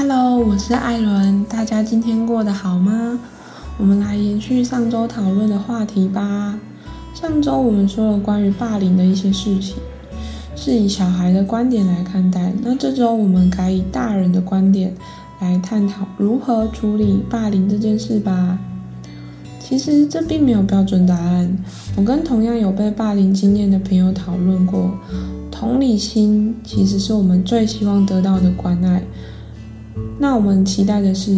[0.00, 3.18] Hello，我是艾伦，大家今天过得好吗？
[3.76, 6.56] 我们来延续上周讨论的话题吧。
[7.12, 9.74] 上周我们说了关于霸凌的一些事情，
[10.54, 12.52] 是以小孩的观点来看待。
[12.62, 14.94] 那这周我们改以大人的观点
[15.40, 18.56] 来探讨如何处理霸凌这件事吧。
[19.58, 21.58] 其实这并没有标准答案。
[21.96, 24.92] 我跟同样有被霸凌经验的朋友讨论过，
[25.50, 29.02] 同理心其实是我们最希望得到的关爱。
[30.18, 31.36] 那我们期待的是，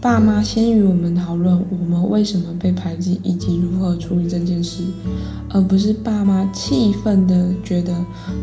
[0.00, 4.82] 爸妈先与我们讨论我们为什么被排挤以及如何处理这件事，
[5.48, 7.92] 而不是爸妈气愤的觉得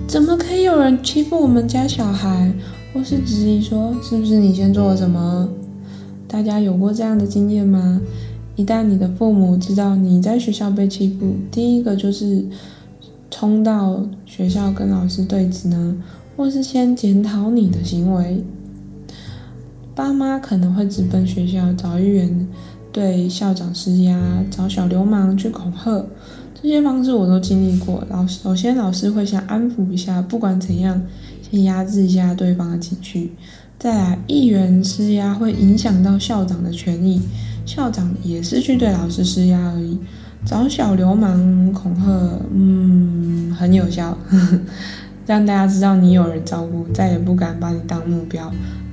[0.07, 2.51] 怎么可以有人欺负我们家小孩，
[2.93, 5.47] 或是质疑说是不是你先做了什么。
[6.27, 8.01] 大家有过这样的经验吗？
[8.55, 12.43] 一旦你的父母知道你在学校被欺负，第一个就是
[13.29, 15.95] 冲到学校跟老师对峙呢，
[16.35, 18.43] 或是先检讨你的行为。
[19.95, 22.47] 爸妈可能会直奔学校找议员，
[22.91, 26.03] 对校长施压，找小流氓去恐吓，
[26.59, 28.03] 这些方式我都经历过。
[28.09, 30.99] 老首先老师会想安抚一下，不管怎样，
[31.51, 33.31] 先压制一下对方的情绪。
[33.77, 37.21] 再来，议员施压会影响到校长的权益，
[37.65, 39.99] 校长也是去对老师施压而已。
[40.45, 42.03] 找小流氓恐吓，
[42.53, 44.17] 嗯，很有效，
[45.25, 48.51] 让大家知道你有人照顾，再也不敢把你当目标。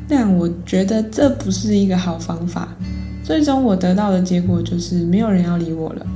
[0.09, 2.69] 但我觉得这不是一个好方法。
[3.23, 6.07] 最终我得到的结果就是没有人要理我了，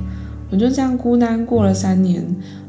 [0.49, 2.25] 我就这样孤单过了三年。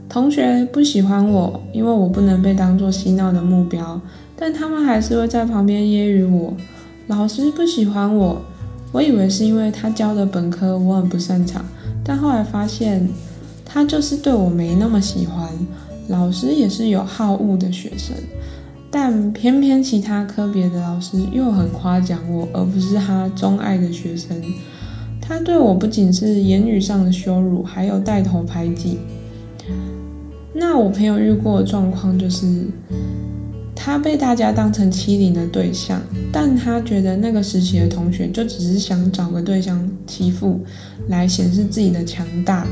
[0.09, 4.01] 同学不喜欢我，因为我不能被当作嬉闹的目标。
[4.37, 6.55] 但他们还是会在旁边揶揄我。
[7.09, 8.41] 老师不喜欢我，
[8.93, 11.65] 我以为是因为他教的本科我很不擅长，
[12.05, 13.09] 但后来发现
[13.65, 15.49] 他就是对我没那么喜欢。
[16.09, 18.15] 老师也是有好恶的学生，
[18.91, 24.37] 但偏偏其他科别的老师又很夸奖我，而不是他钟爱的学生。
[25.21, 28.99] 他对我不仅是言语上的羞辱，还有带头排挤。
[30.55, 32.47] 那我朋友遇过的状况就是。
[33.79, 36.03] 他被大家当成欺凌的对象，
[36.33, 40.59] 但他觉得那个时期的同学就只是想找个对象欺负，
[41.07, 42.67] 来显示自己的强大。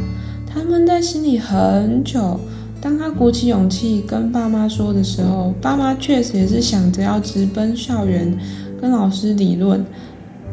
[0.45, 2.41] 他们在心里很久。
[2.85, 8.39] 当他鼓起勇气跟爸妈说的时候，爸妈确实也是想着要直奔校园
[8.79, 9.83] 跟老师理论，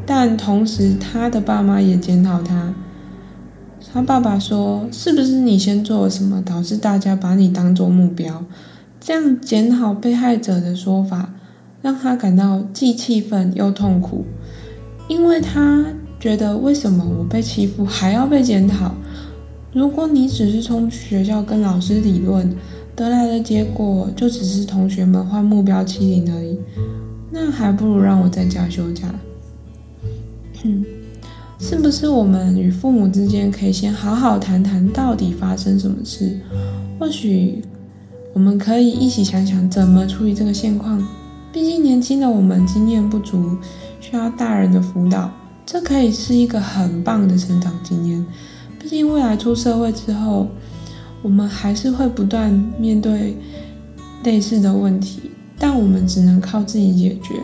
[0.06, 2.74] 但同时他的爸妈也检讨他。
[3.92, 8.46] 他爸爸说：“是不是你先做了什么，导致大家把你当做目标？”
[9.02, 11.34] 这样检讨被害者的说法，
[11.82, 14.24] 让他感到既气愤又痛苦，
[15.10, 15.84] 因为他
[16.18, 18.94] 觉得为什么我被欺负还要被检讨？
[19.74, 22.50] 如果你只是从学校跟老师理论
[22.96, 26.58] 得来的结果，就只是同学们换目标欺凌而已，
[27.32, 29.14] 那还不如让我在家休假。
[30.64, 30.86] 嗯，
[31.60, 36.40] 是不是我们与父母之间可以先好好谈谈到底发生什么事？
[37.00, 37.64] 或许。
[38.34, 41.06] 我们可以一起想想怎么处理这个现况。
[41.52, 43.58] 毕竟年轻的我们经验不足，
[44.00, 45.30] 需要大人的辅导。
[45.66, 48.26] 这可以是一个很棒的成长经验。
[48.92, 50.50] 毕竟未来出社会之后，
[51.22, 53.38] 我们还是会不断面对
[54.26, 57.36] 类似的问题，但我们只能靠自己解决。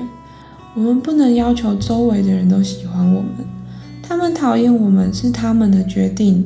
[0.75, 3.31] 我们不能要求周围的人都喜欢我们，
[4.03, 6.46] 他们讨厌我们是他们的决定。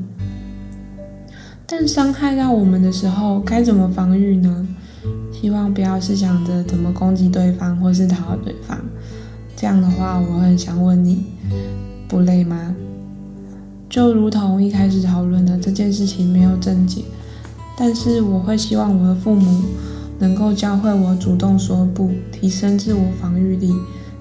[1.66, 4.68] 但伤害到我们的时候，该怎么防御呢？
[5.34, 8.78] 希望不要是想着怎么攻击对方或是讨好对方。
[9.56, 11.26] 这样的话，我很想问你，
[12.08, 12.76] 不累吗？
[13.92, 17.04] 就如同一开始讨论的这件事情没有正解，
[17.78, 19.64] 但是我会希望我的父母
[20.18, 23.74] 能够教会我主动说不，提升自我防御力，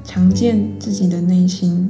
[0.02, 1.88] 强健自己的内心。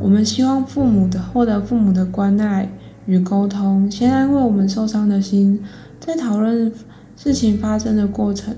[0.00, 2.70] 我们希望父母的获得父母的关爱。
[3.06, 5.60] 与沟通，先安慰我们受伤的心，
[6.00, 6.72] 在讨论
[7.18, 8.56] 事情发生的过程，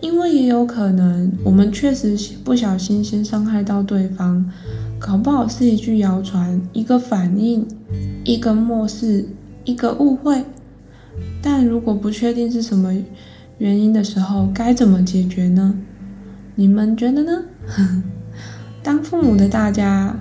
[0.00, 4.44] 因为也有可能我们确实不小心先伤害到对方，
[4.98, 7.66] 搞不好是一句谣传、一个反应、
[8.24, 9.26] 一个漠视、
[9.64, 10.44] 一个误会。
[11.42, 12.94] 但如果不确定是什么
[13.58, 15.74] 原因的时候，该怎么解决呢？
[16.54, 17.42] 你们觉得呢？
[18.82, 20.16] 当父母的大家，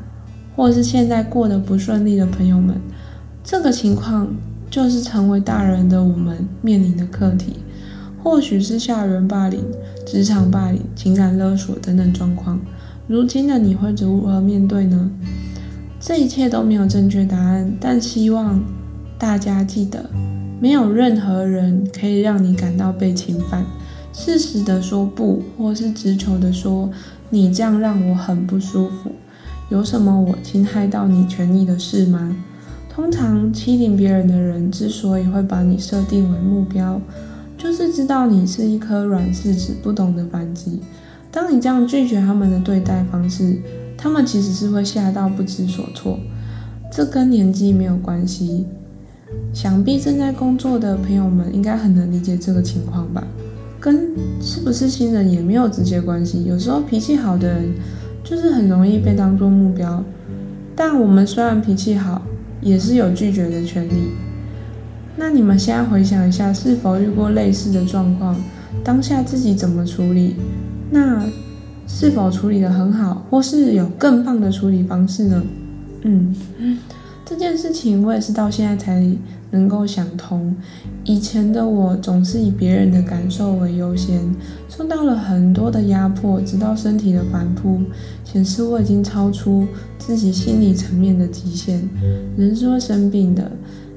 [0.55, 2.75] 或是现在过得不顺利的朋友们。
[3.43, 4.33] 这个情况
[4.69, 7.57] 就是成为大人的我们面临的课题，
[8.21, 9.59] 或许是校园霸凌、
[10.05, 12.59] 职场霸凌、情感勒索等等状况。
[13.05, 15.11] 如今的你会如何面对呢？
[15.99, 18.63] 这一切都没有正确答案，但希望
[19.17, 20.09] 大家记得，
[20.61, 23.65] 没有任何人可以让你感到被侵犯。
[24.13, 26.89] 适时的说不，或是直球的说
[27.29, 29.11] 你这样让我很不舒服。
[29.69, 32.33] 有什么我侵害到你权益的事吗？
[32.89, 37.01] 通常欺凌别人的人之所以会把你设定为目标，
[37.57, 40.79] 就是知道你是一颗软柿子，不懂得反击。
[41.33, 43.57] 当你这样拒绝他们的对待方式，
[43.97, 46.19] 他们其实是会吓到不知所措。
[46.91, 48.67] 这跟年纪没有关系。
[49.51, 53.23] 想必正在工作的朋友们应该很能理解这个情况吧？
[53.79, 56.43] 跟是不是新人也没有直接关系。
[56.45, 57.73] 有时候脾气好的人，
[58.23, 60.03] 就是很容易被当作目标。
[60.75, 62.21] 但我们虽然脾气好，
[62.61, 64.11] 也是有拒绝的权利。
[65.15, 68.35] 那你们现在回想一下，是否遇过类似的状况？
[68.83, 70.35] 当下自己怎么处理？
[70.93, 71.27] 那
[71.87, 75.43] 是否处理得很好，或是有更棒的处理方式呢？
[76.03, 76.35] 嗯，
[77.25, 79.03] 这件事情我也是到现在才
[79.49, 80.55] 能够想通。
[81.03, 84.21] 以前的我总是以别人的感受为优先，
[84.69, 87.81] 受到了很多的压迫，直到身体的反扑
[88.23, 89.65] 显示我已经超出
[89.97, 91.89] 自己心理层面的极限。
[92.37, 93.51] 人是会生病的，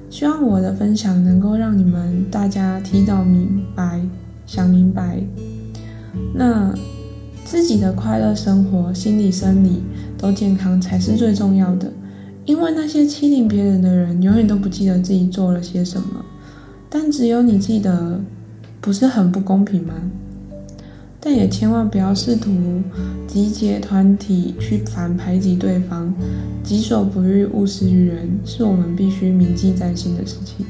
[0.08, 4.00] 希望我的分享能够让你们大家提早明白、
[4.46, 5.22] 想明白。
[6.34, 6.74] 那
[7.44, 9.82] 自己的快乐生活，心理、生理
[10.18, 11.92] 都健康才是最重要的。
[12.44, 16.24] 因为那些欺凌别人的人，永远都不记得自己做了些什么，
[16.88, 18.20] 但只有你记得，
[18.80, 19.94] 不是很不公平吗？
[21.18, 22.52] 但也千万不要试图
[23.26, 26.14] 集结团体去反排挤对方，
[26.62, 30.64] 己所不欲，勿施于人，是我们必须铭记在心的事情。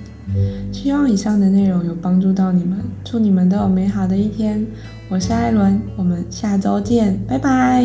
[0.72, 4.66] 希望以上的内容有帮助到你们，祝你们都有美好的一天。
[5.08, 7.84] 我是艾伦，我们下周见，拜拜。